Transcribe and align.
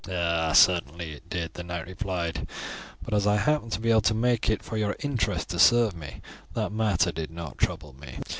"Certainly 0.03 1.11
it 1.11 1.29
did," 1.29 1.53
the 1.53 1.61
knight 1.63 1.85
replied; 1.85 2.47
"but 3.03 3.13
as 3.13 3.27
I 3.27 3.35
happen 3.37 3.69
to 3.69 3.79
be 3.79 3.91
able 3.91 4.01
to 4.01 4.15
make 4.15 4.49
it 4.49 4.63
for 4.63 4.75
your 4.75 4.95
interest 5.01 5.49
to 5.49 5.59
serve 5.59 5.95
me, 5.95 6.21
that 6.55 6.71
matter 6.71 7.11
did 7.11 7.29
not 7.29 7.59
trouble 7.59 7.93
me. 7.93 8.17